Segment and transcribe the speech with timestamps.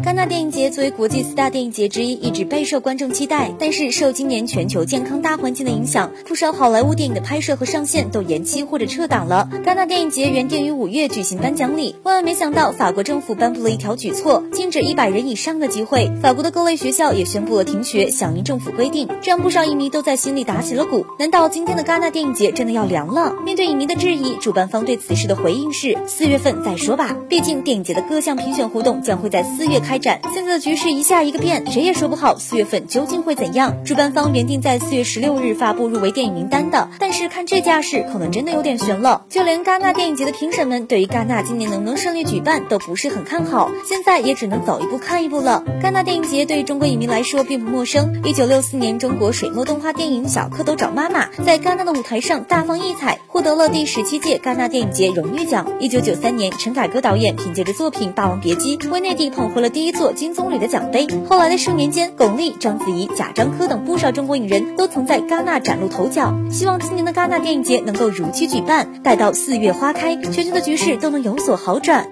[0.00, 3.52] 戛纳电影节作为国际四大电影节之一，一直备受观众期待。
[3.58, 9.50] 但是受今年全球健康大环境的影响，不少好莱坞电影的拍摄和上线都延期或者撤档了。
[9.66, 16.10] 戛纳电影节原定于五月举行颁奖礼，万万没想到法国政府颁布了一条举措，禁止一百人以上的集会。
[16.22, 19.06] 法国的各类学校也宣布了停学，响应政府规定。
[19.20, 23.34] 这让不少影迷都在心里打起了鼓：难道今天的戛纳电影节真的要凉了？
[23.44, 27.14] 面对影迷的质疑，主办方对此事的回应是：四月份再说吧。
[27.28, 29.81] 毕竟电影节的各项评选活动将会在四月。
[29.82, 33.84] 开展，现在的局势一下一个变，谁也说不好四月份究竟会怎样。
[33.84, 39.24] 主办方原定在四月十六日发布入围电影名单的，但是看这架势，可能真的有点悬了。
[39.28, 43.70] 就连戛纳电影节的评审们，对于戛纳今年能不能顺利举办，都不是很看好。
[43.86, 45.64] 现在也只能走一步看一步了。
[45.82, 48.22] 戛纳电影节对中国影迷来说并不陌生。
[48.24, 55.66] 一九六四年，中国水墨动画电影《小蝌蚪找妈妈》在戛纳的舞台上大放异彩，获得了第十七届戛纳电影节荣誉奖。
[55.80, 61.06] 一九九三年，陈凯歌导演凭借着作品《霸王别姬》，为内地捧回了第一座金棕榈的奖杯。
[61.28, 66.34] 后来的数年间，巩俐、章子怡、贾樟柯等不少中国影人都曾在戛纳崭露头角。
[66.50, 72.06] 希望今年的戛纳电影节能够如期举办，待到四月花开，全球的局势都能有所好转。